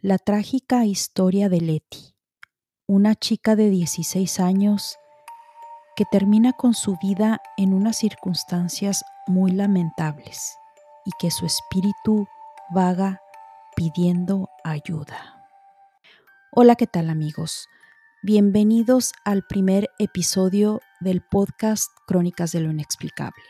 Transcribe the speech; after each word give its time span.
La 0.00 0.18
trágica 0.18 0.84
historia 0.84 1.48
de 1.48 1.60
Leti, 1.60 2.14
una 2.86 3.16
chica 3.16 3.56
de 3.56 3.68
16 3.68 4.38
años 4.38 4.96
que 5.96 6.04
termina 6.04 6.52
con 6.52 6.74
su 6.74 6.96
vida 7.02 7.40
en 7.56 7.74
unas 7.74 7.96
circunstancias 7.96 9.02
muy 9.26 9.50
lamentables 9.50 10.56
y 11.04 11.10
que 11.18 11.32
su 11.32 11.46
espíritu 11.46 12.28
vaga 12.70 13.20
pidiendo 13.74 14.48
ayuda. 14.62 15.44
Hola, 16.52 16.76
¿qué 16.76 16.86
tal 16.86 17.10
amigos? 17.10 17.66
Bienvenidos 18.22 19.12
al 19.24 19.42
primer 19.48 19.90
episodio 19.98 20.80
del 21.00 21.22
podcast 21.22 21.90
Crónicas 22.06 22.52
de 22.52 22.60
lo 22.60 22.70
Inexplicable. 22.70 23.42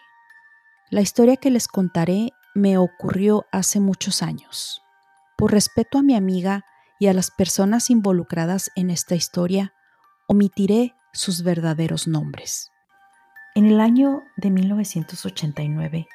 La 0.88 1.02
historia 1.02 1.36
que 1.36 1.50
les 1.50 1.68
contaré 1.68 2.30
me 2.54 2.78
ocurrió 2.78 3.44
hace 3.52 3.80
muchos 3.80 4.22
años. 4.22 4.82
Por 5.38 5.52
respeto 5.52 5.98
a 5.98 6.02
mi 6.02 6.16
amiga 6.16 6.64
y 6.98 7.06
a 7.06 7.14
las 7.14 7.30
personas 7.30 7.90
involucradas 7.90 8.72
en 8.74 8.90
esta 8.90 9.14
historia, 9.14 9.72
omitiré 10.26 10.96
sus 11.12 11.44
verdaderos 11.44 12.08
nombres. 12.08 12.72
En 13.54 13.66
el 13.66 13.80
año 13.80 14.24
de 14.36 14.50
1989, 14.50 16.08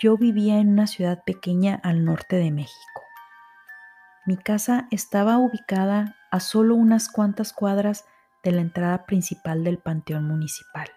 yo 0.00 0.16
vivía 0.16 0.58
en 0.58 0.70
una 0.70 0.88
ciudad 0.88 1.22
pequeña 1.24 1.80
al 1.84 2.04
norte 2.04 2.34
de 2.34 2.50
México. 2.50 3.02
Mi 4.26 4.36
casa 4.36 4.88
estaba 4.90 5.38
ubicada 5.38 6.16
a 6.32 6.40
solo 6.40 6.74
unas 6.74 7.08
cuantas 7.08 7.52
cuadras 7.52 8.04
de 8.42 8.50
la 8.50 8.62
entrada 8.62 9.06
principal 9.06 9.62
del 9.62 9.78
Panteón 9.78 10.26
Municipal 10.26 10.88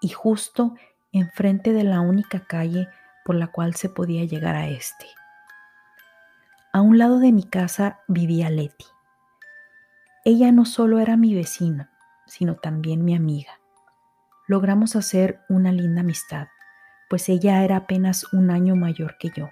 y 0.00 0.10
justo 0.10 0.76
enfrente 1.10 1.72
de 1.72 1.82
la 1.82 2.00
única 2.00 2.46
calle 2.46 2.86
por 3.24 3.34
la 3.34 3.48
cual 3.48 3.74
se 3.74 3.88
podía 3.88 4.24
llegar 4.24 4.54
a 4.54 4.68
este. 4.68 5.06
A 6.74 6.80
un 6.80 6.98
lado 6.98 7.20
de 7.20 7.30
mi 7.30 7.44
casa 7.44 8.00
vivía 8.08 8.50
Leti. 8.50 8.86
Ella 10.24 10.50
no 10.50 10.64
solo 10.64 10.98
era 10.98 11.16
mi 11.16 11.32
vecina, 11.32 11.92
sino 12.26 12.56
también 12.56 13.04
mi 13.04 13.14
amiga. 13.14 13.60
Logramos 14.48 14.96
hacer 14.96 15.40
una 15.48 15.70
linda 15.70 16.00
amistad, 16.00 16.48
pues 17.08 17.28
ella 17.28 17.62
era 17.62 17.76
apenas 17.76 18.26
un 18.32 18.50
año 18.50 18.74
mayor 18.74 19.18
que 19.18 19.30
yo. 19.30 19.50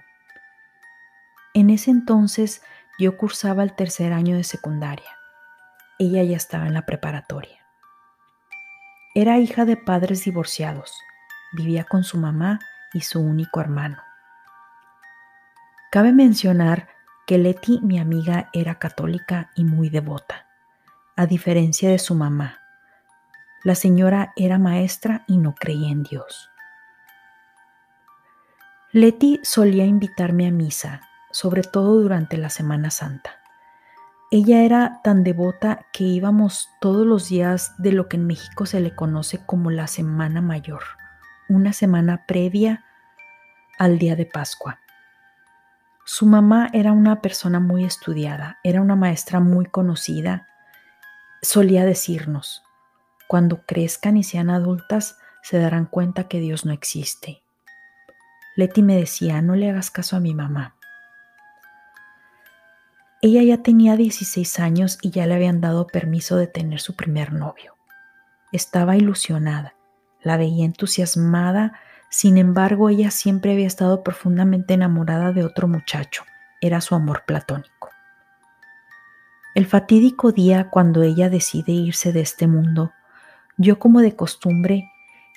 En 1.53 1.69
ese 1.69 1.91
entonces 1.91 2.61
yo 2.99 3.15
cursaba 3.15 3.63
el 3.63 3.73
tercer 3.73 4.11
año 4.11 4.35
de 4.35 4.43
secundaria. 4.43 5.17
Ella 5.99 6.23
ya 6.23 6.35
estaba 6.35 6.67
en 6.67 6.73
la 6.73 6.85
preparatoria. 6.85 7.65
Era 9.15 9.37
hija 9.37 9.63
de 9.63 9.77
padres 9.77 10.25
divorciados. 10.25 10.93
Vivía 11.53 11.85
con 11.85 12.03
su 12.03 12.17
mamá 12.17 12.59
y 12.91 12.99
su 12.99 13.21
único 13.21 13.61
hermano. 13.61 13.99
Cabe 15.89 16.11
mencionar 16.11 16.92
que 17.25 17.37
Leti, 17.37 17.79
mi 17.81 17.99
amiga, 17.99 18.49
era 18.53 18.75
católica 18.75 19.51
y 19.55 19.63
muy 19.63 19.89
devota, 19.89 20.47
a 21.15 21.25
diferencia 21.25 21.89
de 21.89 21.99
su 21.99 22.15
mamá. 22.15 22.59
La 23.63 23.75
señora 23.75 24.33
era 24.35 24.59
maestra 24.59 25.23
y 25.27 25.37
no 25.37 25.55
creía 25.55 25.89
en 25.89 26.03
Dios. 26.03 26.49
Leti 28.91 29.39
solía 29.43 29.85
invitarme 29.85 30.47
a 30.47 30.51
misa, 30.51 31.01
sobre 31.31 31.63
todo 31.63 31.99
durante 31.99 32.37
la 32.37 32.49
Semana 32.49 32.91
Santa. 32.91 33.31
Ella 34.29 34.63
era 34.63 35.01
tan 35.03 35.23
devota 35.23 35.85
que 35.93 36.03
íbamos 36.03 36.69
todos 36.81 37.05
los 37.05 37.29
días 37.29 37.73
de 37.77 37.91
lo 37.91 38.09
que 38.09 38.17
en 38.17 38.27
México 38.27 38.65
se 38.65 38.79
le 38.79 38.95
conoce 38.95 39.45
como 39.45 39.71
la 39.71 39.87
Semana 39.87 40.41
Mayor, 40.41 40.83
una 41.49 41.71
semana 41.71 42.25
previa 42.27 42.83
al 43.79 43.97
día 43.99 44.15
de 44.15 44.25
Pascua. 44.25 44.79
Su 46.05 46.25
mamá 46.25 46.69
era 46.73 46.91
una 46.91 47.21
persona 47.21 47.61
muy 47.61 47.85
estudiada, 47.85 48.59
era 48.63 48.81
una 48.81 48.95
maestra 48.95 49.39
muy 49.39 49.65
conocida. 49.65 50.47
Solía 51.41 51.85
decirnos, 51.85 52.61
cuando 53.27 53.65
crezcan 53.65 54.17
y 54.17 54.23
sean 54.23 54.49
adultas, 54.49 55.17
se 55.41 55.59
darán 55.59 55.85
cuenta 55.85 56.27
que 56.27 56.39
Dios 56.39 56.65
no 56.65 56.73
existe. 56.73 57.43
Leti 58.55 58.83
me 58.83 58.97
decía, 58.97 59.41
no 59.41 59.55
le 59.55 59.69
hagas 59.69 59.91
caso 59.91 60.17
a 60.17 60.19
mi 60.19 60.33
mamá. 60.33 60.75
Ella 63.21 63.41
ya 63.41 63.63
tenía 63.63 63.95
16 63.95 64.59
años 64.59 64.97
y 65.01 65.11
ya 65.11 65.25
le 65.25 65.35
habían 65.35 65.61
dado 65.61 65.87
permiso 65.87 66.35
de 66.35 66.47
tener 66.47 66.81
su 66.81 66.97
primer 66.97 67.31
novio. 67.31 67.77
Estaba 68.51 68.97
ilusionada, 68.97 69.75
la 70.21 70.35
veía 70.35 70.65
entusiasmada 70.65 71.79
sin 72.13 72.37
embargo, 72.37 72.89
ella 72.89 73.09
siempre 73.09 73.53
había 73.53 73.65
estado 73.65 74.03
profundamente 74.03 74.75
enamorada 74.75 75.31
de 75.31 75.43
otro 75.43 75.67
muchacho. 75.67 76.23
Era 76.61 76.79
su 76.79 76.93
amor 76.93 77.23
platónico. 77.25 77.89
El 79.55 79.65
fatídico 79.65 80.31
día 80.31 80.69
cuando 80.69 81.01
ella 81.01 81.31
decide 81.31 81.71
irse 81.71 82.13
de 82.13 82.21
este 82.21 82.45
mundo, 82.45 82.91
yo 83.57 83.79
como 83.79 83.99
de 84.01 84.15
costumbre 84.15 84.91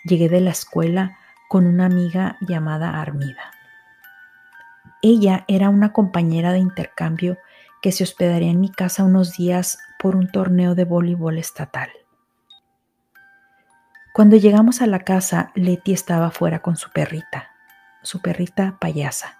llegué 0.05 0.29
de 0.29 0.43
la 0.43 0.51
escuela 0.51 1.17
con 1.49 1.67
una 1.67 1.87
amiga 1.87 2.37
llamada 2.43 3.01
Armida. 3.01 3.53
Ella 5.01 5.47
era 5.49 5.71
una 5.71 5.95
compañera 5.95 6.53
de 6.53 6.59
intercambio 6.59 7.39
que 7.81 7.91
se 7.91 8.05
hospedaría 8.05 8.51
en 8.51 8.61
mi 8.61 8.71
casa 8.71 9.03
unos 9.03 9.35
días 9.39 9.79
por 9.99 10.15
un 10.15 10.31
torneo 10.31 10.75
de 10.75 10.85
voleibol 10.85 11.39
estatal. 11.39 11.89
Cuando 14.17 14.37
llegamos 14.39 14.81
a 14.81 14.87
la 14.87 15.01
casa, 15.01 15.53
Leti 15.55 15.93
estaba 15.93 16.31
fuera 16.31 16.61
con 16.61 16.79
su 16.79 16.91
perrita, 16.91 17.51
su 18.01 18.23
perrita 18.23 18.79
payasa, 18.81 19.37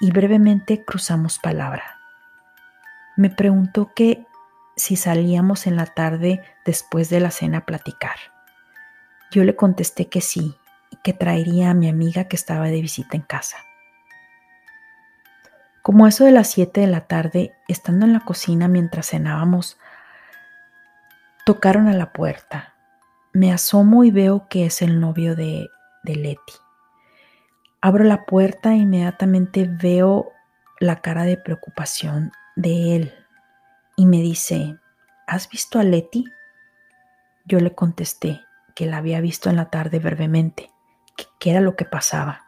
y 0.00 0.10
brevemente 0.10 0.82
cruzamos 0.82 1.38
palabra. 1.38 1.98
Me 3.18 3.28
preguntó 3.28 3.92
que 3.94 4.24
si 4.76 4.96
salíamos 4.96 5.66
en 5.66 5.76
la 5.76 5.84
tarde 5.84 6.42
después 6.64 7.10
de 7.10 7.20
la 7.20 7.30
cena 7.30 7.58
a 7.58 7.66
platicar. 7.66 8.16
Yo 9.30 9.44
le 9.44 9.56
contesté 9.56 10.08
que 10.08 10.22
sí 10.22 10.56
y 10.90 10.96
que 11.04 11.12
traería 11.12 11.68
a 11.68 11.74
mi 11.74 11.90
amiga 11.90 12.28
que 12.28 12.36
estaba 12.36 12.68
de 12.68 12.80
visita 12.80 13.18
en 13.18 13.24
casa. 13.24 13.58
Como 15.82 16.06
eso 16.06 16.24
de 16.24 16.32
las 16.32 16.48
7 16.48 16.80
de 16.80 16.86
la 16.86 17.02
tarde, 17.02 17.54
estando 17.68 18.06
en 18.06 18.14
la 18.14 18.20
cocina 18.20 18.68
mientras 18.68 19.10
cenábamos, 19.10 19.76
tocaron 21.44 21.88
a 21.88 21.92
la 21.92 22.14
puerta 22.14 22.71
me 23.32 23.52
asomo 23.52 24.04
y 24.04 24.10
veo 24.10 24.46
que 24.48 24.66
es 24.66 24.82
el 24.82 25.00
novio 25.00 25.34
de, 25.34 25.70
Leti. 26.04 26.54
Abro 27.80 28.04
la 28.04 28.26
puerta 28.26 28.72
e 28.72 28.78
inmediatamente 28.78 29.68
veo 29.68 30.30
la 30.80 31.00
cara 31.00 31.24
de 31.24 31.36
preocupación 31.36 32.32
de 32.56 32.96
él 32.96 33.14
y 33.96 34.06
me 34.06 34.18
dice, 34.18 34.76
¿has 35.26 35.48
visto 35.48 35.78
a 35.78 35.84
Leti? 35.84 36.24
Yo 37.44 37.60
le 37.60 37.74
contesté 37.74 38.40
que 38.74 38.86
la 38.86 38.98
había 38.98 39.20
visto 39.20 39.48
en 39.48 39.56
la 39.56 39.70
tarde 39.70 39.98
brevemente, 39.98 40.70
que, 41.16 41.24
que 41.38 41.50
era 41.50 41.60
lo 41.60 41.76
que 41.76 41.84
pasaba. 41.84 42.44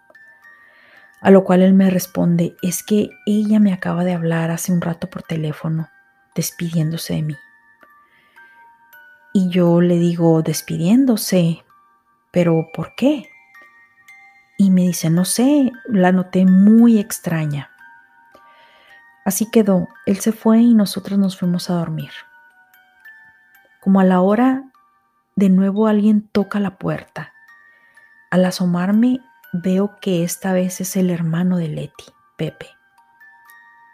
A 1.20 1.30
lo 1.30 1.44
cual 1.44 1.62
él 1.62 1.74
me 1.74 1.90
responde, 1.90 2.56
es 2.62 2.82
que 2.82 3.10
ella 3.24 3.58
me 3.58 3.72
acaba 3.72 4.04
de 4.04 4.12
hablar 4.12 4.50
hace 4.50 4.72
un 4.72 4.80
rato 4.80 5.08
por 5.08 5.22
teléfono, 5.22 5.88
despidiéndose 6.34 7.14
de 7.14 7.22
mí. 7.22 7.36
Y 9.36 9.48
yo 9.48 9.80
le 9.80 9.98
digo, 9.98 10.42
despidiéndose, 10.42 11.64
pero 12.30 12.70
¿por 12.72 12.94
qué? 12.94 13.28
Y 14.56 14.70
me 14.70 14.82
dice, 14.82 15.10
no 15.10 15.24
sé, 15.24 15.72
la 15.86 16.12
noté 16.12 16.46
muy 16.46 17.00
extraña. 17.00 17.68
Así 19.24 19.50
quedó, 19.50 19.88
él 20.06 20.20
se 20.20 20.30
fue 20.30 20.60
y 20.60 20.72
nosotros 20.72 21.18
nos 21.18 21.36
fuimos 21.36 21.68
a 21.68 21.74
dormir. 21.74 22.12
Como 23.80 23.98
a 23.98 24.04
la 24.04 24.20
hora, 24.20 24.70
de 25.34 25.48
nuevo 25.48 25.88
alguien 25.88 26.28
toca 26.28 26.60
la 26.60 26.78
puerta. 26.78 27.32
Al 28.30 28.44
asomarme, 28.44 29.18
veo 29.52 29.96
que 30.00 30.22
esta 30.22 30.52
vez 30.52 30.80
es 30.80 30.94
el 30.94 31.10
hermano 31.10 31.56
de 31.56 31.66
Leti, 31.66 32.04
Pepe. 32.36 32.68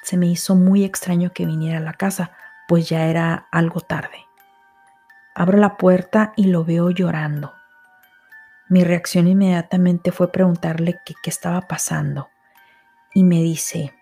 Se 0.02 0.18
me 0.18 0.26
hizo 0.26 0.54
muy 0.54 0.84
extraño 0.84 1.32
que 1.32 1.46
viniera 1.46 1.78
a 1.78 1.82
la 1.82 1.94
casa, 1.94 2.32
pues 2.68 2.90
ya 2.90 3.06
era 3.06 3.48
algo 3.50 3.80
tarde. 3.80 4.26
Abro 5.34 5.58
la 5.58 5.76
puerta 5.76 6.32
y 6.36 6.46
lo 6.46 6.64
veo 6.64 6.90
llorando. 6.90 7.54
Mi 8.68 8.84
reacción 8.84 9.26
inmediatamente 9.26 10.12
fue 10.12 10.30
preguntarle 10.30 11.00
qué 11.04 11.14
estaba 11.24 11.62
pasando. 11.62 12.28
Y 13.14 13.24
me 13.24 13.36
dice, 13.42 13.92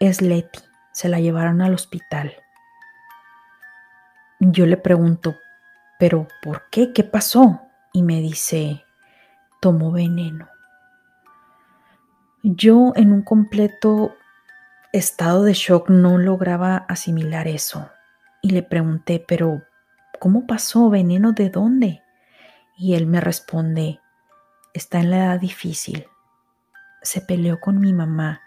es 0.00 0.20
Leti, 0.20 0.60
se 0.92 1.08
la 1.08 1.20
llevaron 1.20 1.62
al 1.62 1.74
hospital. 1.74 2.34
Yo 4.40 4.66
le 4.66 4.76
pregunto, 4.76 5.36
¿pero 5.98 6.28
por 6.42 6.68
qué? 6.70 6.92
¿Qué 6.92 7.04
pasó? 7.04 7.62
Y 7.92 8.02
me 8.02 8.20
dice, 8.20 8.84
tomó 9.60 9.92
veneno. 9.92 10.48
Yo 12.42 12.92
en 12.94 13.12
un 13.12 13.22
completo 13.22 14.14
estado 14.92 15.44
de 15.44 15.54
shock 15.54 15.88
no 15.88 16.18
lograba 16.18 16.76
asimilar 16.76 17.48
eso. 17.48 17.90
Y 18.42 18.50
le 18.50 18.62
pregunté, 18.62 19.24
¿pero 19.26 19.62
¿Cómo 20.18 20.46
pasó? 20.46 20.90
¿Veneno 20.90 21.32
de 21.32 21.50
dónde? 21.50 22.02
Y 22.76 22.94
él 22.94 23.06
me 23.06 23.20
responde, 23.20 24.00
está 24.72 25.00
en 25.00 25.10
la 25.10 25.18
edad 25.18 25.40
difícil. 25.40 26.06
Se 27.02 27.20
peleó 27.20 27.60
con 27.60 27.78
mi 27.78 27.92
mamá, 27.92 28.40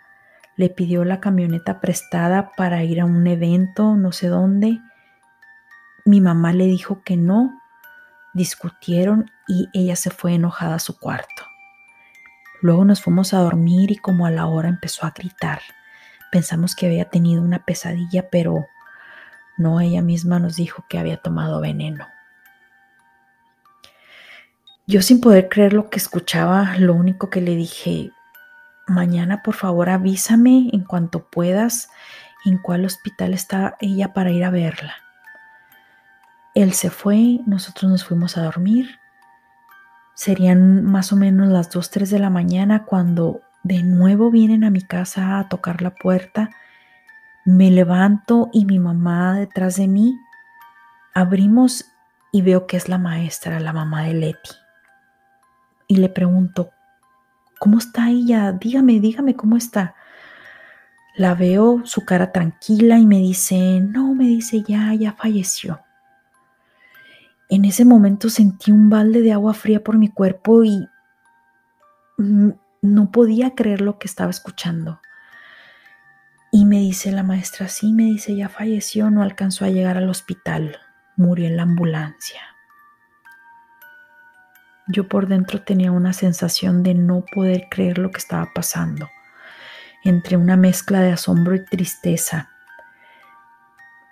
le 0.56 0.69
pidió 0.69 1.06
la 1.06 1.19
camioneta 1.19 1.80
prestada 1.80 2.52
para 2.58 2.84
ir 2.84 3.00
a 3.00 3.06
un 3.06 3.25
evento, 3.28 3.96
no 3.96 4.12
sé 4.12 4.28
dónde. 4.28 4.80
Mi 6.06 6.19
mamá 6.19 6.52
le 6.54 6.66
dijo 6.66 7.04
que 7.04 7.16
no, 7.16 7.62
discutieron 8.34 9.31
y 9.48 9.70
ella 9.74 9.96
se 9.96 10.10
fue 10.10 10.34
enojada 10.34 10.75
a 10.75 10.80
su 10.80 10.98
cuarto. 11.00 11.44
Luego 12.62 12.86
nos 12.86 13.02
fuimos 13.02 13.34
a 13.34 13.40
dormir 13.40 13.92
y 13.92 13.98
como 13.98 14.25
a 14.25 14.31
la 14.31 14.48
hora 14.48 14.68
empezó 14.68 15.06
a 15.06 15.12
gritar. 15.12 15.62
Pensamos 16.31 16.75
que 16.75 16.88
había 16.88 17.06
tenido 17.06 17.42
una 17.42 17.63
pesadilla, 17.66 18.30
pero 18.30 18.66
no, 19.57 19.80
ella 19.80 20.01
misma 20.01 20.39
nos 20.39 20.56
dijo 20.56 20.86
que 20.88 21.00
había 21.00 21.18
tomado 21.18 21.59
veneno. 21.62 22.07
Yo 24.86 25.01
sin 25.01 25.19
poder 25.19 25.50
creer 25.50 25.74
lo 25.74 25.89
que 25.89 25.98
escuchaba, 25.98 26.77
lo 26.77 26.94
único 26.94 27.30
que 27.30 27.42
le 27.42 27.56
dije, 27.56 28.12
mañana 28.88 29.44
por 29.44 29.56
favor 29.56 29.89
avísame 29.89 30.69
en 30.71 30.83
cuanto 30.86 31.27
puedas 31.30 31.89
en 32.45 32.57
cuál 32.57 32.86
hospital 32.86 33.33
está 33.33 33.75
ella 33.80 34.13
para 34.13 34.31
ir 34.31 34.44
a 34.44 34.50
verla. 34.50 34.95
Él 36.56 36.74
se 36.74 36.89
fue, 36.89 37.39
nosotros 37.45 37.92
nos 37.92 38.06
fuimos 38.06 38.38
a 38.38 38.44
dormir. 38.44 39.00
Serían 40.15 40.83
más 40.83 41.13
o 41.13 41.15
menos 41.15 41.50
las 41.50 41.69
2, 41.69 41.89
3 41.92 42.10
de 42.10 42.19
la 42.19 42.30
mañana 42.30 42.86
cuando 42.86 43.42
de 43.63 43.83
nuevo 43.83 44.31
vienen 44.31 44.63
a 44.63 44.69
mi 44.69 44.81
casa 44.81 45.38
a 45.38 45.50
tocar 45.50 45.81
la 45.81 45.92
puerta. 45.92 46.50
Me 47.48 47.72
levanto 47.72 48.50
y 48.54 48.66
mi 48.66 48.78
mamá 48.78 49.40
detrás 49.40 49.78
de 49.78 49.88
mí. 49.88 50.16
Abrimos 51.16 51.86
y 52.32 52.44
veo 52.44 52.68
que 52.68 52.78
es 52.78 52.90
la 52.90 53.00
maestra, 53.00 53.60
la 53.60 53.74
mamá 53.74 54.04
de 54.04 54.14
Leti. 54.14 54.52
Y 55.88 55.96
le 55.96 56.10
pregunto, 56.10 56.72
¿Cómo 57.60 57.80
está 57.80 58.10
ella? 58.10 58.52
Dígame, 58.52 59.00
dígame 59.00 59.36
cómo 59.36 59.58
está. 59.58 59.96
La 61.16 61.34
veo 61.34 61.82
su 61.86 62.06
cara 62.06 62.32
tranquila 62.32 63.00
y 63.00 63.08
me 63.08 63.18
dice, 63.18 63.80
no, 63.82 64.14
me 64.14 64.26
dice, 64.26 64.64
ya, 64.68 64.94
ya 64.94 65.14
falleció. 65.14 65.80
En 67.50 67.66
ese 67.66 67.86
momento 67.86 68.30
sentí 68.30 68.72
un 68.72 68.90
balde 68.90 69.22
de 69.22 69.34
agua 69.34 69.54
fría 69.54 69.84
por 69.84 69.98
mi 69.98 70.10
cuerpo 70.10 70.64
y 70.64 70.88
no 72.18 73.12
podía 73.12 73.56
creer 73.56 73.82
lo 73.82 73.98
que 73.98 74.08
estaba 74.08 74.30
escuchando. 74.30 75.00
Y 76.52 76.66
me 76.66 76.78
dice 76.78 77.12
la 77.12 77.24
maestra, 77.24 77.68
sí, 77.68 77.92
me 77.94 78.04
dice, 78.04 78.36
ya 78.36 78.50
falleció, 78.50 79.10
no 79.10 79.22
alcanzó 79.22 79.66
a 79.66 79.70
llegar 79.70 79.98
al 79.98 80.10
hospital, 80.10 80.78
murió 81.16 81.48
en 81.48 81.58
la 81.58 81.64
ambulancia. 81.64 82.42
Yo 84.88 85.10
por 85.10 85.28
dentro 85.28 85.62
tenía 85.62 85.92
una 85.92 86.14
sensación 86.14 86.82
de 86.82 86.94
no 86.94 87.26
poder 87.26 87.68
creer 87.70 87.98
lo 87.98 88.12
que 88.12 88.20
estaba 88.20 88.52
pasando, 88.56 89.10
entre 90.04 90.38
una 90.38 90.56
mezcla 90.56 91.02
de 91.02 91.12
asombro 91.12 91.56
y 91.56 91.66
tristeza. 91.66 92.50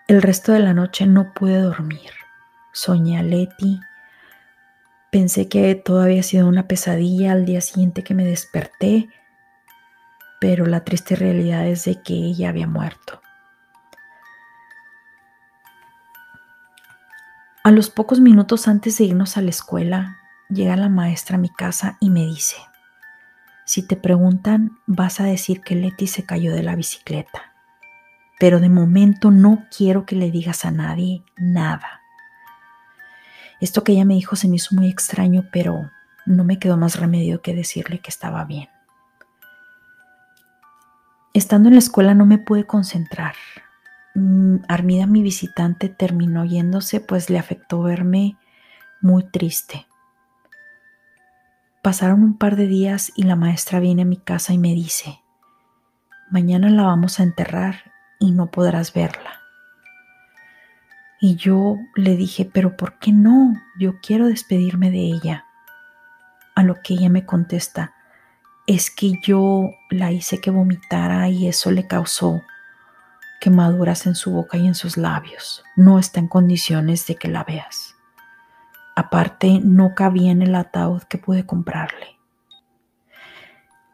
El 0.08 0.22
resto 0.22 0.52
de 0.52 0.60
la 0.60 0.74
noche 0.74 1.08
no 1.08 1.34
pude 1.34 1.58
dormir. 1.60 2.12
Soñé 2.74 3.18
a 3.18 3.24
Leti. 3.24 3.80
Pensé 5.10 5.48
que 5.48 5.74
todo 5.76 6.02
había 6.02 6.24
sido 6.24 6.48
una 6.48 6.68
pesadilla 6.68 7.32
al 7.32 7.46
día 7.46 7.62
siguiente 7.62 8.04
que 8.04 8.14
me 8.14 8.26
desperté, 8.26 9.08
pero 10.40 10.66
la 10.66 10.84
triste 10.84 11.16
realidad 11.16 11.68
es 11.68 11.86
de 11.86 12.02
que 12.02 12.14
ella 12.14 12.50
había 12.50 12.68
muerto. 12.68 13.22
A 17.64 17.72
los 17.72 17.90
pocos 17.90 18.20
minutos 18.20 18.68
antes 18.68 18.98
de 18.98 19.06
irnos 19.06 19.38
a 19.38 19.42
la 19.42 19.50
escuela, 19.50 20.20
llega 20.50 20.76
la 20.76 20.90
maestra 20.90 21.38
a 21.38 21.40
mi 21.40 21.50
casa 21.50 21.98
y 22.00 22.12
me 22.12 22.26
dice, 22.26 22.58
si 23.66 23.82
te 23.82 23.96
preguntan, 23.96 24.78
vas 24.86 25.20
a 25.20 25.24
decir 25.24 25.62
que 25.62 25.74
Leti 25.74 26.06
se 26.06 26.24
cayó 26.24 26.54
de 26.54 26.62
la 26.62 26.76
bicicleta, 26.76 27.54
pero 28.40 28.60
de 28.60 28.70
momento 28.70 29.32
no 29.32 29.66
quiero 29.76 30.06
que 30.06 30.16
le 30.16 30.30
digas 30.30 30.66
a 30.66 30.70
nadie 30.72 31.24
nada. 31.38 32.02
Esto 33.60 33.84
que 33.84 33.94
ella 33.94 34.06
me 34.06 34.14
dijo 34.14 34.36
se 34.36 34.48
me 34.48 34.58
hizo 34.58 34.76
muy 34.76 34.88
extraño, 34.88 35.48
pero 35.52 35.90
no 36.28 36.44
me 36.44 36.60
quedó 36.60 36.78
más 36.78 37.00
remedio 37.00 37.42
que 37.42 37.56
decirle 37.56 38.00
que 38.00 38.12
estaba 38.12 38.46
bien. 38.46 38.70
Estando 41.36 41.68
en 41.68 41.76
la 41.76 41.80
escuela 41.80 42.14
no 42.14 42.26
me 42.26 42.38
pude 42.38 42.66
concentrar. 42.66 43.36
Mm, 44.14 44.60
Armida, 44.70 45.06
mi 45.06 45.22
visitante, 45.22 45.90
terminó 45.90 46.46
yéndose, 46.46 47.02
pues 47.02 47.30
le 47.30 47.38
afectó 47.38 47.82
verme 47.82 48.38
muy 49.02 49.26
triste. 49.26 49.86
Pasaron 51.82 52.24
un 52.24 52.38
par 52.38 52.56
de 52.56 52.68
días 52.68 53.12
y 53.18 53.24
la 53.24 53.36
maestra 53.36 53.82
viene 53.82 54.04
a 54.04 54.06
mi 54.06 54.16
casa 54.16 54.54
y 54.54 54.58
me 54.58 54.74
dice, 54.74 55.20
mañana 56.32 56.70
la 56.70 56.84
vamos 56.84 57.20
a 57.20 57.24
enterrar 57.24 57.92
y 58.18 58.32
no 58.32 58.50
podrás 58.50 58.94
verla. 58.94 59.42
Y 61.20 61.36
yo 61.36 61.76
le 61.96 62.16
dije, 62.16 62.50
pero 62.50 62.78
¿por 62.78 62.98
qué 62.98 63.12
no? 63.12 63.62
Yo 63.78 64.00
quiero 64.00 64.28
despedirme 64.28 64.90
de 64.90 65.00
ella. 65.00 65.44
A 66.56 66.64
lo 66.64 66.82
que 66.82 66.94
ella 66.94 67.10
me 67.10 67.26
contesta, 67.26 67.94
es 68.67 68.89
que 68.89 69.13
yo 69.21 69.71
la 69.89 70.12
hice 70.12 70.41
que 70.41 70.51
vomitara 70.51 71.29
y 71.29 71.47
eso 71.47 71.71
le 71.71 71.88
causó 71.88 72.41
quemaduras 73.39 74.07
en 74.07 74.15
su 74.15 74.31
boca 74.31 74.57
y 74.57 74.65
en 74.65 74.73
sus 74.73 74.97
labios. 74.97 75.63
No 75.75 76.00
está 76.00 76.19
en 76.19 76.27
condiciones 76.27 77.06
de 77.06 77.15
que 77.15 77.27
la 77.27 77.44
veas. 77.44 77.95
Aparte, 78.95 79.59
no 79.63 79.94
cabía 79.94 80.31
en 80.31 80.41
el 80.41 80.56
ataúd 80.56 81.03
que 81.03 81.17
pude 81.17 81.45
comprarle. 81.45 82.17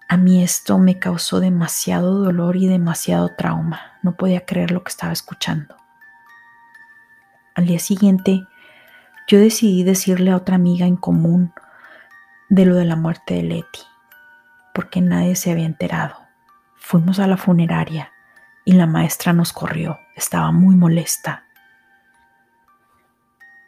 A 0.07 0.15
mí 0.15 0.43
esto 0.43 0.77
me 0.77 0.99
causó 0.99 1.39
demasiado 1.39 2.23
dolor 2.23 2.55
y 2.55 2.67
demasiado 2.67 3.31
trauma. 3.37 3.97
No 4.03 4.15
podía 4.15 4.45
creer 4.45 4.71
lo 4.71 4.83
que 4.83 4.89
estaba 4.89 5.11
escuchando. 5.11 5.75
Al 7.55 7.65
día 7.65 7.79
siguiente, 7.79 8.45
yo 9.27 9.39
decidí 9.39 9.83
decirle 9.83 10.31
a 10.31 10.37
otra 10.37 10.55
amiga 10.55 10.85
en 10.85 10.95
común 10.95 11.53
de 12.49 12.65
lo 12.65 12.75
de 12.75 12.85
la 12.85 12.95
muerte 12.95 13.33
de 13.33 13.43
Leti, 13.43 13.81
porque 14.73 15.01
nadie 15.01 15.35
se 15.35 15.51
había 15.51 15.65
enterado. 15.65 16.15
Fuimos 16.75 17.19
a 17.19 17.27
la 17.27 17.37
funeraria 17.37 18.11
y 18.65 18.73
la 18.73 18.87
maestra 18.87 19.33
nos 19.33 19.53
corrió. 19.53 19.99
Estaba 20.15 20.51
muy 20.51 20.75
molesta. 20.75 21.45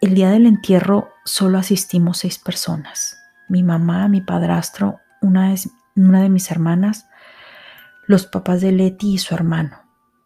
El 0.01 0.15
día 0.15 0.29
del 0.29 0.45
entierro 0.45 1.13
solo 1.23 1.57
asistimos 1.57 2.17
seis 2.19 2.37
personas. 2.37 3.17
Mi 3.47 3.63
mamá, 3.63 4.07
mi 4.07 4.21
padrastro, 4.21 4.99
una, 5.21 5.53
una 5.95 6.21
de 6.21 6.29
mis 6.29 6.51
hermanas, 6.51 7.07
los 8.07 8.25
papás 8.25 8.61
de 8.61 8.71
Leti 8.71 9.13
y 9.13 9.17
su 9.17 9.33
hermano. 9.33 9.79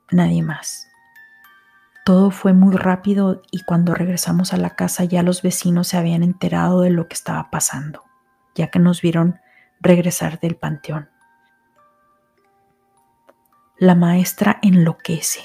Nadie 0.10 0.42
más. 0.42 0.88
Todo 2.06 2.32
fue 2.32 2.54
muy 2.54 2.76
rápido 2.76 3.42
y 3.52 3.64
cuando 3.64 3.94
regresamos 3.94 4.54
a 4.54 4.58
la 4.58 4.72
casa 4.72 5.04
ya 5.04 5.24
los 5.24 5.42
vecinos 5.42 5.90
se 5.90 5.98
habían 5.98 6.24
enterado 6.24 6.82
de 6.82 6.90
lo 6.90 7.08
que 7.08 7.16
estaba 7.16 7.52
pasando, 7.52 8.04
ya 8.56 8.68
que 8.72 8.80
nos 8.80 9.02
vieron 9.02 9.40
regresar 9.80 10.40
del 10.40 10.56
panteón. 10.56 11.10
La 13.78 13.96
maestra 13.96 14.60
enloquece. 14.62 15.42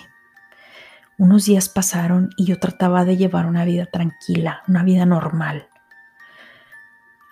Unos 1.19 1.45
días 1.45 1.69
pasaron 1.69 2.31
y 2.37 2.47
yo 2.47 2.59
trataba 2.59 3.05
de 3.05 3.17
llevar 3.17 3.47
una 3.47 3.65
vida 3.65 3.87
tranquila, 3.87 4.63
una 4.67 4.83
vida 4.83 5.05
normal. 5.05 5.69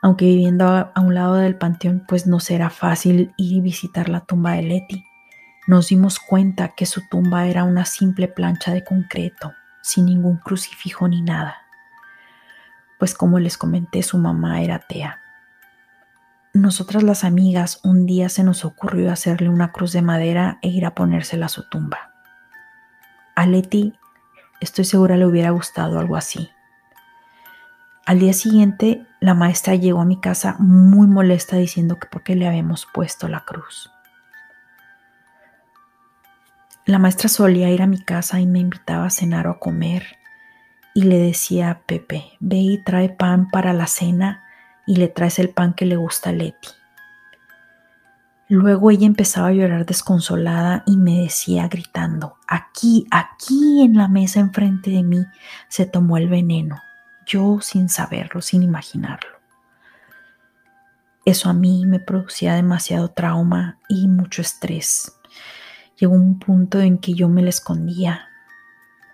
Aunque 0.03 0.27
viviendo 0.27 0.67
a, 0.69 0.93
un 1.01 1.15
lado 1.15 1.37
del 1.37 1.57
panteón, 1.57 2.05
pues 2.07 2.27
no 2.27 2.39
será 2.39 2.71
fácil 2.71 3.33
ir 3.37 3.55
y 3.55 3.61
visitar 3.61 4.09
la 4.09 4.21
tumba 4.21 4.53
de 4.53 4.63
Leti. 4.63 5.05
Nos 5.67 5.89
dimos 5.89 6.19
cuenta 6.19 6.69
que 6.69 6.87
su 6.87 7.03
tumba 7.09 7.47
era 7.47 7.65
una 7.65 7.85
simple 7.85 8.29
plancha 8.29 8.73
de 8.73 8.85
concreto, 8.85 9.53
sin 9.83 10.07
ningún 10.07 10.37
crucifijo 10.37 11.09
ni 11.09 11.23
nada. 11.23 11.57
Pues 12.99 13.15
como 13.15 13.39
les 13.39 13.57
comenté, 13.57 14.03
su 14.03 14.19
mamá 14.19 14.63
era 14.63 14.77
atea. 14.77 15.21
Nosotras 16.53 17.05
las 17.05 17.23
amigas 17.23 17.79
un 17.85 18.07
día 18.07 18.29
se 18.29 18.43
nos 18.43 18.65
ocurrió 18.65 19.13
hacerle 19.13 19.49
una 19.49 19.71
cruz 19.71 19.93
de 19.93 20.03
madera 20.03 20.59
e 20.63 20.69
ir 20.69 20.85
a 20.85 20.97
ponérsela 20.97 21.47
a 21.47 21.49
su 21.49 21.69
tumba. 21.69 22.11
A 23.37 23.47
Leti 23.47 23.95
estoy 24.61 24.85
segura 24.85 25.17
le 25.17 25.27
hubiera 25.27 25.51
gustado 25.51 26.01
algo 26.01 26.17
así. 26.17 26.51
Al 28.05 28.19
día 28.19 28.33
siguiente, 28.33 29.07
la 29.21 29.35
maestra 29.35 29.77
llegó 29.77 30.01
a 30.01 30.05
mi 30.05 30.21
casa 30.21 30.57
muy 30.59 31.07
molesta 31.07 31.57
diciendo 31.57 32.01
que 32.01 32.09
por 32.09 32.25
qué 32.25 32.35
le 32.35 32.49
habíamos 32.49 32.85
puesto 32.93 33.29
la 33.29 33.45
cruz. 33.45 33.93
La 36.85 36.99
maestra 36.99 37.29
solía 37.29 37.71
ir 37.71 37.83
a 37.83 37.87
mi 37.87 38.03
casa 38.03 38.41
y 38.41 38.47
me 38.47 38.59
invitaba 38.59 39.05
a 39.07 39.11
cenar 39.11 39.47
o 39.47 39.53
a 39.53 39.59
comer 39.61 40.17
y 40.95 41.03
le 41.05 41.19
decía 41.19 41.71
a 41.71 41.79
Pepe, 41.83 42.33
ve 42.41 42.57
y 42.57 42.83
trae 42.83 43.09
pan 43.09 43.49
para 43.51 43.73
la 43.73 43.87
cena 43.87 44.43
y 44.87 44.97
le 44.97 45.09
traes 45.09 45.39
el 45.39 45.51
pan 45.51 45.75
que 45.75 45.87
le 45.87 45.97
gusta 45.97 46.31
a 46.31 46.33
Leti. 46.33 46.69
Luego 48.49 48.91
ella 48.91 49.07
empezaba 49.07 49.49
a 49.49 49.53
llorar 49.53 49.87
desconsolada 49.87 50.83
y 50.85 50.97
me 50.97 51.21
decía 51.21 51.69
gritando, 51.69 52.37
aquí, 52.49 53.07
aquí 53.13 53.83
en 53.83 53.97
la 53.97 54.09
mesa 54.09 54.41
enfrente 54.41 54.91
de 54.91 55.05
mí 55.05 55.25
se 55.69 55.87
tomó 55.87 56.17
el 56.17 56.29
veneno, 56.29 56.83
yo 57.25 57.61
sin 57.61 57.89
saberlo, 57.89 58.43
sin 58.43 58.65
imaginarlo. 58.65 59.41
Eso 61.25 61.49
a 61.49 61.53
mí 61.53 61.87
me 61.87 62.01
producía 62.01 62.55
demasiado 62.55 63.09
trauma 63.11 63.79
y 63.89 64.09
mucho 64.09 64.43
estrés. 64.43 65.13
Llegó 65.97 66.15
un 66.15 66.39
punto 66.39 66.81
en 66.81 66.99
que 66.99 67.15
yo 67.15 67.29
me 67.29 67.43
la 67.43 67.51
escondía. 67.51 68.27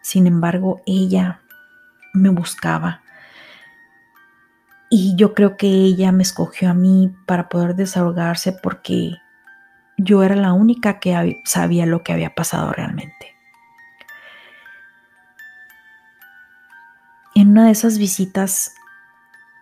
Sin 0.02 0.26
embargo, 0.26 0.80
ella 0.86 1.40
me 2.14 2.30
buscaba. 2.30 3.02
Y 4.88 5.16
yo 5.16 5.34
creo 5.34 5.56
que 5.56 5.66
ella 5.66 6.12
me 6.12 6.22
escogió 6.22 6.70
a 6.70 6.74
mí 6.74 7.14
para 7.26 7.48
poder 7.48 7.74
desahogarse 7.74 8.52
porque 8.52 9.16
yo 9.96 10.22
era 10.22 10.36
la 10.36 10.52
única 10.52 11.00
que 11.00 11.40
sabía 11.44 11.86
lo 11.86 12.02
que 12.02 12.12
había 12.12 12.34
pasado 12.34 12.72
realmente. 12.72 13.34
En 17.34 17.50
una 17.50 17.66
de 17.66 17.72
esas 17.72 17.98
visitas 17.98 18.74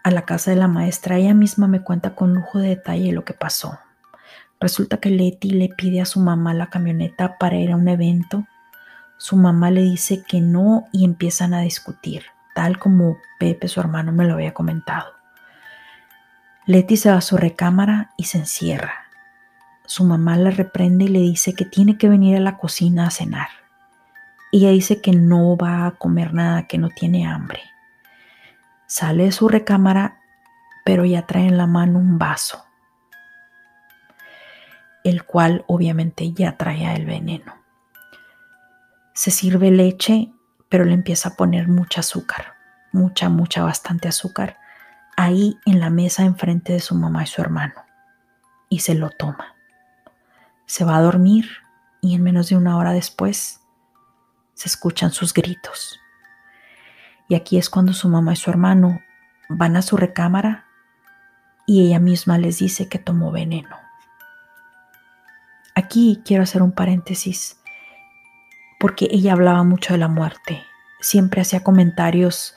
a 0.04 0.10
la 0.10 0.22
casa 0.22 0.50
de 0.50 0.56
la 0.56 0.68
maestra, 0.68 1.16
ella 1.16 1.34
misma 1.34 1.66
me 1.66 1.82
cuenta 1.82 2.14
con 2.14 2.34
lujo 2.34 2.58
de 2.58 2.68
detalle 2.68 3.12
lo 3.12 3.24
que 3.24 3.32
pasó. 3.32 3.78
Resulta 4.60 4.98
que 4.98 5.10
Leti 5.10 5.50
le 5.50 5.70
pide 5.70 6.00
a 6.00 6.06
su 6.06 6.20
mamá 6.20 6.54
la 6.54 6.68
camioneta 6.68 7.36
para 7.38 7.56
ir 7.56 7.72
a 7.72 7.76
un 7.76 7.88
evento. 7.88 8.46
Su 9.18 9.36
mamá 9.36 9.70
le 9.70 9.82
dice 9.82 10.22
que 10.22 10.40
no 10.40 10.86
y 10.92 11.04
empiezan 11.04 11.54
a 11.54 11.62
discutir, 11.62 12.26
tal 12.54 12.78
como 12.78 13.18
Pepe, 13.38 13.68
su 13.68 13.80
hermano, 13.80 14.12
me 14.12 14.24
lo 14.24 14.34
había 14.34 14.54
comentado. 14.54 15.12
Leti 16.66 16.96
se 16.96 17.10
va 17.10 17.18
a 17.18 17.20
su 17.20 17.36
recámara 17.36 18.12
y 18.16 18.24
se 18.24 18.38
encierra. 18.38 19.04
Su 19.84 20.04
mamá 20.04 20.36
la 20.38 20.50
reprende 20.50 21.04
y 21.04 21.08
le 21.08 21.18
dice 21.18 21.54
que 21.54 21.66
tiene 21.66 21.98
que 21.98 22.08
venir 22.08 22.36
a 22.36 22.40
la 22.40 22.56
cocina 22.56 23.06
a 23.06 23.10
cenar. 23.10 23.48
Ella 24.50 24.70
dice 24.70 25.02
que 25.02 25.12
no 25.12 25.56
va 25.56 25.86
a 25.86 25.90
comer 25.90 26.32
nada, 26.32 26.66
que 26.66 26.78
no 26.78 26.88
tiene 26.88 27.26
hambre. 27.26 27.60
Sale 28.86 29.24
de 29.24 29.32
su 29.32 29.48
recámara, 29.48 30.20
pero 30.84 31.04
ya 31.04 31.26
trae 31.26 31.48
en 31.48 31.58
la 31.58 31.66
mano 31.66 31.98
un 31.98 32.18
vaso, 32.18 32.64
el 35.02 35.24
cual 35.24 35.64
obviamente 35.66 36.32
ya 36.32 36.56
traía 36.56 36.94
el 36.94 37.04
veneno. 37.04 37.54
Se 39.12 39.30
sirve 39.30 39.70
leche, 39.70 40.33
pero 40.74 40.86
le 40.86 40.94
empieza 40.94 41.28
a 41.28 41.34
poner 41.36 41.68
mucha 41.68 42.00
azúcar, 42.00 42.56
mucha, 42.90 43.28
mucha, 43.28 43.62
bastante 43.62 44.08
azúcar, 44.08 44.58
ahí 45.16 45.56
en 45.66 45.78
la 45.78 45.88
mesa 45.88 46.24
enfrente 46.24 46.72
de 46.72 46.80
su 46.80 46.96
mamá 46.96 47.22
y 47.22 47.28
su 47.28 47.40
hermano, 47.40 47.74
y 48.68 48.80
se 48.80 48.96
lo 48.96 49.10
toma. 49.10 49.54
Se 50.66 50.84
va 50.84 50.96
a 50.96 51.00
dormir 51.00 51.48
y 52.00 52.16
en 52.16 52.24
menos 52.24 52.48
de 52.48 52.56
una 52.56 52.76
hora 52.76 52.90
después 52.90 53.60
se 54.54 54.68
escuchan 54.68 55.12
sus 55.12 55.32
gritos. 55.32 56.00
Y 57.28 57.36
aquí 57.36 57.56
es 57.56 57.70
cuando 57.70 57.92
su 57.92 58.08
mamá 58.08 58.32
y 58.32 58.36
su 58.36 58.50
hermano 58.50 59.00
van 59.48 59.76
a 59.76 59.82
su 59.82 59.96
recámara 59.96 60.66
y 61.66 61.86
ella 61.86 62.00
misma 62.00 62.36
les 62.36 62.58
dice 62.58 62.88
que 62.88 62.98
tomó 62.98 63.30
veneno. 63.30 63.76
Aquí 65.76 66.20
quiero 66.24 66.42
hacer 66.42 66.62
un 66.62 66.72
paréntesis 66.72 67.60
porque 68.84 69.08
ella 69.10 69.32
hablaba 69.32 69.62
mucho 69.62 69.94
de 69.94 69.98
la 69.98 70.08
muerte. 70.08 70.62
Siempre 71.00 71.40
hacía 71.40 71.64
comentarios 71.64 72.54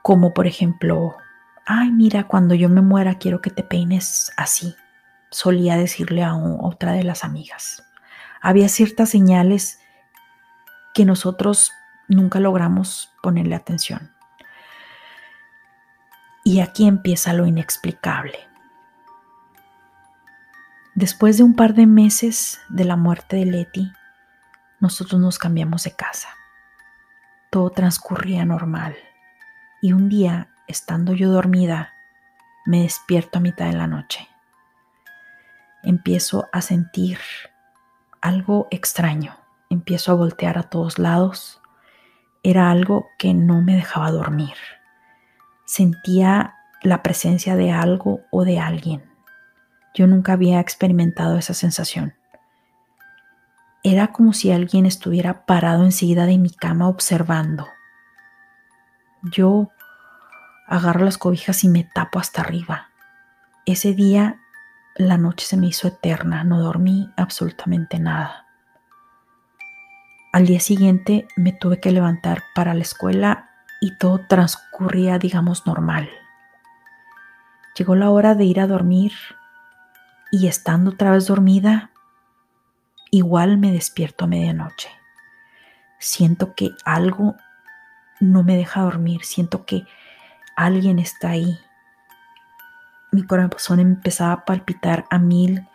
como 0.00 0.32
por 0.32 0.46
ejemplo, 0.46 1.18
ay 1.66 1.90
mira, 1.90 2.26
cuando 2.26 2.54
yo 2.54 2.70
me 2.70 2.80
muera 2.80 3.16
quiero 3.16 3.42
que 3.42 3.50
te 3.50 3.62
peines 3.62 4.32
así. 4.38 4.74
Solía 5.30 5.76
decirle 5.76 6.24
a 6.24 6.34
otra 6.34 6.92
de 6.92 7.04
las 7.04 7.24
amigas. 7.24 7.84
Había 8.40 8.70
ciertas 8.70 9.10
señales 9.10 9.80
que 10.94 11.04
nosotros 11.04 11.72
nunca 12.08 12.40
logramos 12.40 13.12
ponerle 13.22 13.56
atención. 13.56 14.10
Y 16.42 16.60
aquí 16.60 16.88
empieza 16.88 17.34
lo 17.34 17.44
inexplicable. 17.44 18.38
Después 20.94 21.36
de 21.36 21.42
un 21.42 21.54
par 21.54 21.74
de 21.74 21.84
meses 21.84 22.62
de 22.70 22.86
la 22.86 22.96
muerte 22.96 23.36
de 23.36 23.44
Leti, 23.44 23.92
nosotros 24.80 25.20
nos 25.20 25.38
cambiamos 25.38 25.84
de 25.84 25.94
casa. 25.94 26.28
Todo 27.50 27.70
transcurría 27.70 28.44
normal. 28.44 28.96
Y 29.82 29.92
un 29.92 30.08
día, 30.08 30.50
estando 30.66 31.12
yo 31.12 31.30
dormida, 31.30 31.92
me 32.66 32.82
despierto 32.82 33.38
a 33.38 33.42
mitad 33.42 33.66
de 33.66 33.76
la 33.76 33.86
noche. 33.86 34.28
Empiezo 35.82 36.48
a 36.52 36.60
sentir 36.60 37.18
algo 38.20 38.68
extraño. 38.70 39.36
Empiezo 39.70 40.12
a 40.12 40.16
voltear 40.16 40.58
a 40.58 40.64
todos 40.64 40.98
lados 40.98 41.60
era 42.42 42.70
algo 42.70 43.10
que 43.18 43.34
no 43.34 43.60
me 43.60 43.76
dejaba 43.76 44.10
dormir. 44.10 44.54
Sentía 45.64 46.54
la 46.82 47.02
presencia 47.02 47.54
de 47.54 47.70
algo 47.70 48.22
o 48.30 48.44
de 48.44 48.58
alguien. 48.58 49.04
Yo 49.94 50.06
nunca 50.06 50.32
había 50.32 50.60
experimentado 50.60 51.36
esa 51.36 51.54
sensación. 51.54 52.14
Era 53.82 54.08
como 54.08 54.32
si 54.32 54.52
alguien 54.52 54.84
estuviera 54.84 55.46
parado 55.46 55.84
enseguida 55.84 56.26
de 56.26 56.38
mi 56.38 56.50
cama 56.50 56.88
observando. 56.88 57.66
Yo 59.22 59.70
agarro 60.66 61.04
las 61.04 61.18
cobijas 61.18 61.64
y 61.64 61.68
me 61.68 61.84
tapo 61.84 62.18
hasta 62.18 62.42
arriba. 62.42 62.90
Ese 63.66 63.94
día 63.94 64.40
la 64.96 65.16
noche 65.16 65.46
se 65.46 65.56
me 65.56 65.66
hizo 65.66 65.88
eterna, 65.88 66.44
no 66.44 66.60
dormí 66.60 67.10
absolutamente 67.16 67.98
nada. 67.98 68.46
Al 70.32 70.46
día 70.46 70.60
siguiente 70.60 71.26
me 71.36 71.52
tuve 71.52 71.80
que 71.80 71.90
levantar 71.90 72.42
para 72.54 72.74
la 72.74 72.82
escuela 72.82 73.50
y 73.80 73.96
todo 73.96 74.20
transcurría, 74.28 75.18
digamos, 75.18 75.66
normal. 75.66 76.08
Llegó 77.76 77.96
la 77.96 78.10
hora 78.10 78.34
de 78.34 78.44
ir 78.44 78.60
a 78.60 78.66
dormir 78.66 79.12
y 80.30 80.46
estando 80.46 80.90
otra 80.92 81.10
vez 81.12 81.26
dormida, 81.26 81.89
igual 83.10 83.58
me 83.58 83.72
despierto 83.72 84.24
a 84.24 84.28
medianoche. 84.28 84.88
Siento 85.98 86.54
que 86.54 86.70
algo 86.84 87.36
no 88.20 88.42
me 88.42 88.56
deja 88.56 88.82
dormir, 88.82 89.24
siento 89.24 89.64
que 89.64 89.84
alguien 90.56 90.98
está 90.98 91.30
ahí. 91.30 91.58
Mi 93.12 93.24
corazón 93.24 93.80
empezaba 93.80 94.32
a 94.32 94.44
palpitar 94.44 95.06
a 95.10 95.18
mil 95.18 95.66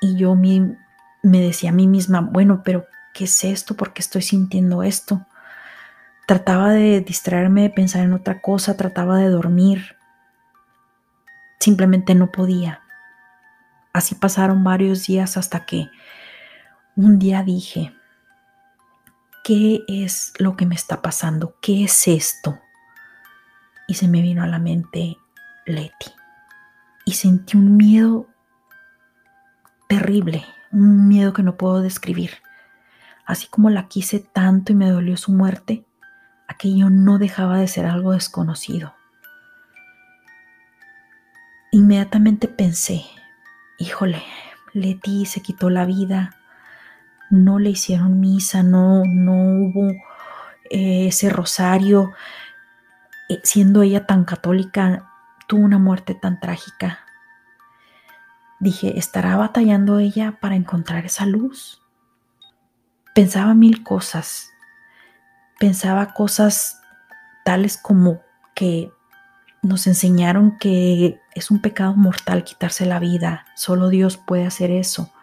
y 0.00 0.16
yo 0.16 0.34
me, 0.34 0.76
decía 1.22 1.70
a 1.70 1.74
mí 1.74 1.86
misma, 1.86 2.20
bueno, 2.20 2.62
pero 2.64 2.86
¿qué 3.12 3.24
es 3.24 3.44
esto? 3.44 3.76
¿Por 3.76 3.92
qué 3.92 4.00
estoy 4.00 4.22
sintiendo 4.22 4.82
esto? 4.82 5.26
Trataba 6.26 6.70
de 6.70 7.00
distraerme, 7.00 7.62
de 7.62 7.70
pensar 7.70 8.02
en 8.02 8.12
otra 8.12 8.40
cosa, 8.40 8.76
trataba 8.76 9.18
de 9.18 9.28
dormir. 9.28 9.96
Simplemente 11.60 12.14
no 12.14 12.32
podía. 12.32 12.82
Así 13.92 14.14
pasaron 14.14 14.64
varios 14.64 15.06
días 15.06 15.36
hasta 15.36 15.66
que 15.66 15.88
un 16.96 17.18
día 17.18 17.42
dije, 17.42 17.94
¿qué 19.44 19.84
es 19.86 20.32
lo 20.38 20.56
que 20.56 20.64
me 20.64 20.74
está 20.74 21.02
pasando? 21.02 21.56
¿Qué 21.60 21.84
es 21.84 22.08
esto? 22.08 22.58
Y 23.86 23.94
se 23.94 24.08
me 24.08 24.22
vino 24.22 24.42
a 24.42 24.46
la 24.46 24.58
mente 24.58 25.18
Leti. 25.66 26.10
Y 27.04 27.12
sentí 27.12 27.56
un 27.56 27.76
miedo 27.76 28.28
terrible, 29.88 30.44
un 30.72 31.06
miedo 31.06 31.32
que 31.32 31.42
no 31.42 31.56
puedo 31.56 31.82
describir. 31.82 32.30
Así 33.26 33.46
como 33.48 33.70
la 33.70 33.88
quise 33.88 34.18
tanto 34.20 34.72
y 34.72 34.74
me 34.74 34.90
dolió 34.90 35.16
su 35.16 35.32
muerte, 35.32 35.84
aquello 36.48 36.88
no 36.88 37.18
dejaba 37.18 37.58
de 37.58 37.68
ser 37.68 37.86
algo 37.86 38.12
desconocido. 38.12 38.94
Inmediatamente 41.72 42.48
pensé, 42.48 43.04
híjole, 43.78 44.22
Leti 44.72 45.26
se 45.26 45.42
quitó 45.42 45.68
la 45.68 45.84
vida, 45.84 46.35
no 47.30 47.58
le 47.58 47.70
hicieron 47.70 48.20
misa, 48.20 48.62
no, 48.62 49.04
no 49.04 49.34
hubo 49.34 49.88
eh, 50.70 51.08
ese 51.08 51.30
rosario, 51.30 52.12
eh, 53.28 53.40
siendo 53.42 53.82
ella 53.82 54.06
tan 54.06 54.24
católica, 54.24 55.10
tuvo 55.46 55.62
una 55.62 55.78
muerte 55.78 56.14
tan 56.14 56.40
trágica. 56.40 57.00
Dije, 58.60 58.98
¿estará 58.98 59.36
batallando 59.36 59.98
ella 59.98 60.38
para 60.40 60.56
encontrar 60.56 61.04
esa 61.04 61.26
luz? 61.26 61.82
pensaba 63.16 63.54
mil 63.54 63.82
cosas. 63.82 64.50
Pensaba 65.58 66.12
cosas 66.12 66.82
tales 67.46 67.78
como 67.78 68.20
que 68.54 68.92
nos 69.62 69.86
enseñaron 69.86 70.58
que 70.58 71.18
es 71.34 71.50
un 71.50 71.62
pecado 71.62 71.94
mortal 71.96 72.44
quitarse 72.44 72.84
la 72.84 72.98
vida, 72.98 73.46
solo 73.56 73.88
Dios 73.88 74.18
puede 74.18 74.44
hacer 74.44 74.70
eso. 74.70 75.14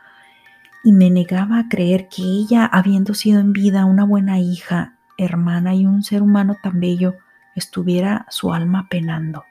Y 0.84 0.92
me 0.92 1.10
negaba 1.10 1.60
a 1.60 1.70
creer 1.70 2.10
que 2.10 2.24
ella, 2.24 2.66
habiendo 2.66 3.14
sido 3.14 3.40
en 3.40 3.54
vida 3.54 3.86
una 3.86 4.06
buena 4.06 4.40
hija, 4.40 4.96
hermana 5.18 5.76
y 5.76 5.86
un 5.86 6.04
ser 6.04 6.22
humano 6.22 6.58
tan 6.62 6.80
bello, 6.80 7.16
estuviera 7.56 8.26
su 8.30 8.54
alma 8.54 8.88
penando. 8.90 9.46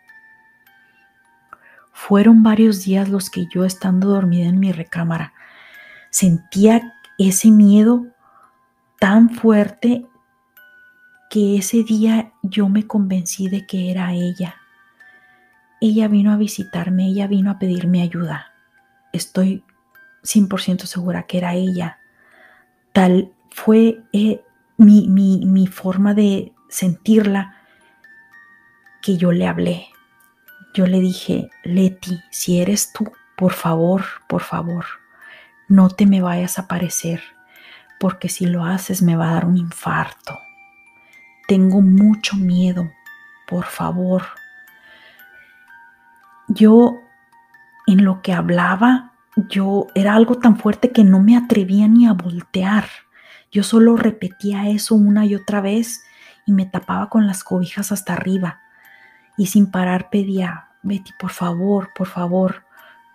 Fueron 1.93 2.43
varios 2.43 2.85
días 2.85 3.09
los 3.09 3.31
que 3.31 3.47
yo, 3.47 3.65
estando 3.65 4.09
dormida 4.09 4.49
en 4.49 4.59
mi 4.59 4.73
recámara, 4.73 5.33
sentía 6.11 6.95
ese 7.19 7.51
miedo 7.51 8.07
tan 8.99 9.31
fuerte 9.31 10.07
que 11.31 11.57
ese 11.57 11.83
día 11.83 12.33
yo 12.43 12.69
me 12.69 12.87
convencí 12.87 13.49
de 13.49 13.67
que 13.67 13.91
era 13.91 14.13
ella. 14.13 14.57
Ella 15.81 16.09
vino 16.09 16.33
a 16.33 16.37
visitarme, 16.37 17.07
ella 17.07 17.27
vino 17.27 17.51
a 17.51 17.59
pedirme 17.59 18.03
ayuda. 18.03 18.53
Estoy 19.13 19.65
100% 20.23 20.87
segura 20.87 21.25
que 21.25 21.39
era 21.39 21.55
ella. 21.55 21.99
Tal 22.93 23.33
fue 23.51 24.03
eh, 24.13 24.43
mi, 24.77 25.09
mi 25.09 25.67
forma 25.67 26.15
de 26.15 26.53
sentirla 26.69 27.57
que 29.03 29.17
yo 29.17 29.33
le 29.33 29.47
hablé. 29.47 29.89
Yo 30.75 30.87
le 30.87 31.01
dije, 31.01 31.51
Leti, 31.65 32.23
si 32.31 32.61
eres 32.61 32.93
tú, 32.93 33.13
por 33.37 33.53
favor, 33.53 34.05
por 34.29 34.43
favor, 34.43 34.87
no 35.69 35.91
te 35.91 36.07
me 36.07 36.23
vayas 36.23 36.59
a 36.59 36.63
aparecer, 36.63 37.23
porque 38.01 38.29
si 38.29 38.47
lo 38.47 38.65
haces 38.65 39.03
me 39.03 39.17
va 39.17 39.31
a 39.31 39.35
dar 39.35 39.45
un 39.45 39.59
infarto. 39.59 40.39
Tengo 41.47 41.83
mucho 41.83 42.37
miedo, 42.37 42.91
por 43.47 43.67
favor. 43.67 44.23
Yo, 46.49 47.01
en 47.87 48.05
lo 48.05 48.23
que 48.23 48.33
hablaba, 48.33 49.12
yo 49.37 49.87
era 49.95 50.15
algo 50.15 50.39
tan 50.39 50.57
fuerte 50.57 50.91
que 50.91 51.05
no 51.05 51.21
me 51.21 51.37
atrevía 51.37 51.89
ni 51.89 52.07
a 52.07 52.13
voltear. 52.13 52.87
Yo 53.51 53.63
solo 53.63 53.97
repetía 53.97 54.69
eso 54.69 54.95
una 54.95 55.27
y 55.27 55.35
otra 55.35 55.61
vez 55.61 56.05
y 56.47 56.53
me 56.53 56.67
tapaba 56.67 57.09
con 57.09 57.27
las 57.27 57.45
cobijas 57.45 57.93
hasta 57.93 58.13
arriba. 58.13 58.61
Y 59.37 59.47
sin 59.47 59.71
parar 59.71 60.11
pedía, 60.11 60.69
Betty, 60.83 61.13
por 61.19 61.31
favor, 61.31 61.91
por 61.95 62.07
favor, 62.07 62.65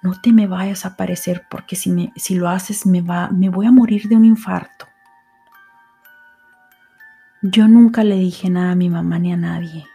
no 0.02 0.20
te 0.20 0.32
me 0.32 0.48
vayas 0.48 0.86
a 0.86 0.90
aparecer 0.90 1.46
porque 1.50 1.76
si, 1.76 1.90
me, 1.90 2.14
si 2.16 2.36
lo 2.36 2.50
haces 2.50 2.86
me, 2.86 3.02
va, 3.02 3.30
me 3.30 3.50
voy 3.50 3.66
a 3.66 3.72
morir 3.72 4.08
de 4.08 4.16
un 4.16 4.26
infarto. 4.26 4.88
Yo 7.42 7.68
nunca 7.68 8.04
le 8.04 8.16
dije 8.16 8.50
nada 8.50 8.72
a 8.72 8.76
mi 8.76 8.90
mamá 8.90 9.20
ni 9.20 9.34
a 9.34 9.38
nadie. 9.38 9.86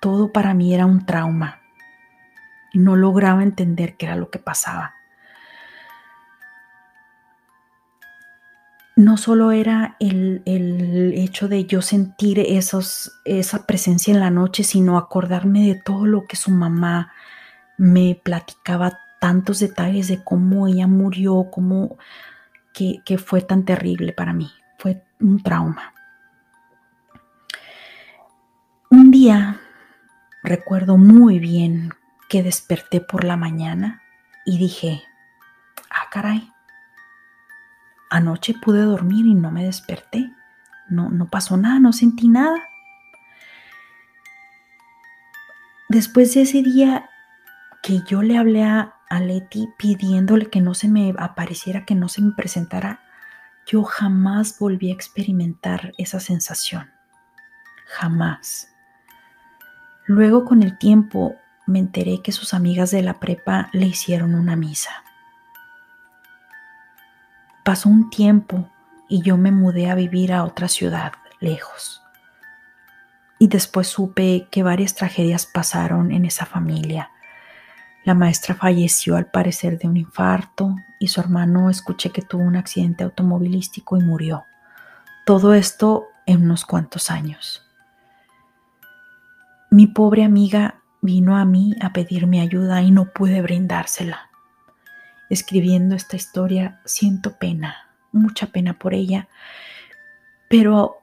Todo 0.00 0.32
para 0.32 0.52
mí 0.52 0.74
era 0.74 0.86
un 0.86 1.06
trauma 1.06 1.62
no 2.78 2.96
lograba 2.96 3.42
entender 3.42 3.96
qué 3.96 4.06
era 4.06 4.16
lo 4.16 4.30
que 4.30 4.38
pasaba. 4.38 4.94
No 8.94 9.16
solo 9.16 9.52
era 9.52 9.96
el, 10.00 10.42
el 10.44 11.14
hecho 11.14 11.48
de 11.48 11.64
yo 11.64 11.80
sentir 11.80 12.38
esos, 12.38 13.20
esa 13.24 13.66
presencia 13.66 14.12
en 14.12 14.20
la 14.20 14.30
noche, 14.30 14.64
sino 14.64 14.98
acordarme 14.98 15.66
de 15.66 15.74
todo 15.74 16.06
lo 16.06 16.26
que 16.26 16.36
su 16.36 16.50
mamá 16.50 17.12
me 17.78 18.20
platicaba 18.22 18.98
tantos 19.20 19.60
detalles 19.60 20.08
de 20.08 20.22
cómo 20.22 20.68
ella 20.68 20.86
murió, 20.86 21.48
cómo 21.50 21.96
que, 22.74 23.02
que 23.04 23.18
fue 23.18 23.40
tan 23.40 23.64
terrible 23.64 24.12
para 24.12 24.32
mí. 24.32 24.50
Fue 24.78 25.02
un 25.20 25.42
trauma. 25.42 25.94
Un 28.90 29.10
día 29.10 29.58
recuerdo 30.42 30.98
muy 30.98 31.38
bien 31.38 31.94
que 32.28 32.42
desperté 32.42 33.00
por 33.00 33.24
la 33.24 33.36
mañana 33.36 34.02
y 34.44 34.58
dije, 34.58 35.02
ah, 35.90 36.10
caray, 36.10 36.51
anoche 38.12 38.54
pude 38.54 38.82
dormir 38.82 39.26
y 39.26 39.34
no 39.34 39.50
me 39.50 39.64
desperté. 39.64 40.30
No, 40.88 41.10
no 41.10 41.28
pasó 41.28 41.56
nada, 41.56 41.80
no 41.80 41.92
sentí 41.92 42.28
nada. 42.28 42.62
Después 45.88 46.34
de 46.34 46.42
ese 46.42 46.62
día 46.62 47.08
que 47.82 48.02
yo 48.06 48.22
le 48.22 48.36
hablé 48.36 48.64
a, 48.64 48.94
a 49.08 49.20
Leti 49.20 49.68
pidiéndole 49.78 50.50
que 50.50 50.60
no 50.60 50.74
se 50.74 50.88
me 50.88 51.14
apareciera, 51.18 51.84
que 51.84 51.94
no 51.94 52.08
se 52.08 52.22
me 52.22 52.32
presentara, 52.32 53.00
yo 53.66 53.82
jamás 53.82 54.58
volví 54.58 54.90
a 54.90 54.94
experimentar 54.94 55.92
esa 55.96 56.20
sensación. 56.20 56.90
Jamás. 57.86 58.68
Luego 60.06 60.44
con 60.44 60.62
el 60.62 60.76
tiempo 60.78 61.36
me 61.66 61.78
enteré 61.78 62.20
que 62.22 62.32
sus 62.32 62.54
amigas 62.54 62.90
de 62.90 63.02
la 63.02 63.20
prepa 63.20 63.70
le 63.72 63.86
hicieron 63.86 64.34
una 64.34 64.56
misa. 64.56 64.90
Pasó 67.64 67.88
un 67.88 68.10
tiempo 68.10 68.68
y 69.08 69.22
yo 69.22 69.36
me 69.36 69.52
mudé 69.52 69.90
a 69.90 69.94
vivir 69.94 70.32
a 70.32 70.44
otra 70.44 70.68
ciudad, 70.68 71.12
lejos. 71.40 72.02
Y 73.38 73.48
después 73.48 73.88
supe 73.88 74.48
que 74.50 74.62
varias 74.62 74.94
tragedias 74.94 75.46
pasaron 75.46 76.12
en 76.12 76.24
esa 76.24 76.46
familia 76.46 77.10
la 78.04 78.14
maestra 78.14 78.56
falleció 78.56 79.16
al 79.16 79.26
parecer 79.26 79.78
de 79.78 79.86
un 79.86 79.96
infarto 79.96 80.74
y 80.98 81.06
su 81.08 81.20
hermano 81.20 81.70
escuché 81.70 82.10
que 82.10 82.22
tuvo 82.22 82.42
un 82.42 82.56
accidente 82.56 83.04
automovilístico 83.04 83.96
y 83.96 84.00
murió. 84.00 84.44
Todo 85.24 85.54
esto 85.54 86.08
en 86.26 86.42
unos 86.42 86.64
cuantos 86.64 87.12
años. 87.12 87.62
Mi 89.70 89.86
pobre 89.86 90.24
amiga 90.24 90.82
vino 91.00 91.36
a 91.36 91.44
mí 91.44 91.76
a 91.80 91.92
pedirme 91.92 92.40
ayuda 92.40 92.82
y 92.82 92.90
no 92.90 93.12
pude 93.12 93.40
brindársela. 93.40 94.31
Escribiendo 95.32 95.94
esta 95.94 96.16
historia 96.16 96.82
siento 96.84 97.38
pena, 97.38 97.88
mucha 98.12 98.48
pena 98.48 98.78
por 98.78 98.92
ella, 98.92 99.28
pero 100.50 100.98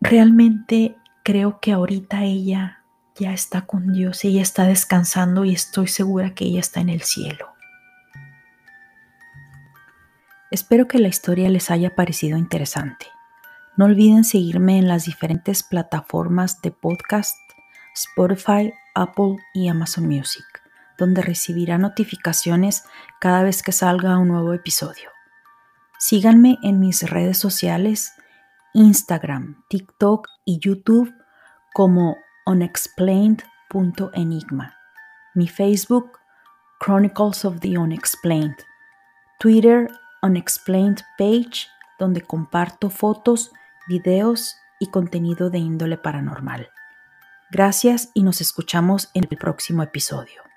realmente 0.00 0.96
creo 1.22 1.60
que 1.60 1.72
ahorita 1.72 2.24
ella 2.24 2.82
ya 3.14 3.34
está 3.34 3.66
con 3.66 3.92
Dios, 3.92 4.24
ella 4.24 4.40
está 4.40 4.64
descansando 4.64 5.44
y 5.44 5.52
estoy 5.52 5.86
segura 5.86 6.34
que 6.34 6.46
ella 6.46 6.60
está 6.60 6.80
en 6.80 6.88
el 6.88 7.02
cielo. 7.02 7.48
Espero 10.50 10.88
que 10.88 10.98
la 10.98 11.08
historia 11.08 11.50
les 11.50 11.70
haya 11.70 11.94
parecido 11.94 12.38
interesante. 12.38 13.04
No 13.76 13.84
olviden 13.84 14.24
seguirme 14.24 14.78
en 14.78 14.88
las 14.88 15.04
diferentes 15.04 15.62
plataformas 15.62 16.62
de 16.62 16.70
podcast, 16.70 17.36
Spotify, 17.94 18.72
Apple 18.94 19.36
y 19.52 19.68
Amazon 19.68 20.06
Music, 20.06 20.46
donde 20.98 21.22
recibirá 21.22 21.78
notificaciones 21.78 22.84
cada 23.20 23.42
vez 23.42 23.62
que 23.62 23.72
salga 23.72 24.18
un 24.18 24.28
nuevo 24.28 24.52
episodio. 24.52 25.08
Síganme 25.98 26.58
en 26.62 26.78
mis 26.80 27.08
redes 27.08 27.38
sociales, 27.38 28.12
Instagram, 28.74 29.64
TikTok 29.68 30.28
y 30.44 30.58
YouTube 30.58 31.14
como 31.72 32.18
unexplained.enigma, 32.46 34.76
mi 35.34 35.48
Facebook 35.48 36.18
Chronicles 36.80 37.44
of 37.44 37.58
the 37.60 37.76
Unexplained, 37.76 38.56
Twitter 39.40 39.90
Unexplained 40.22 41.02
Page, 41.16 41.66
donde 41.98 42.22
comparto 42.22 42.90
fotos, 42.90 43.50
videos 43.88 44.56
y 44.78 44.90
contenido 44.90 45.50
de 45.50 45.58
índole 45.58 45.98
paranormal. 45.98 46.70
Gracias 47.50 48.10
y 48.14 48.22
nos 48.22 48.40
escuchamos 48.40 49.10
en 49.14 49.26
el 49.28 49.36
próximo 49.36 49.82
episodio. 49.82 50.47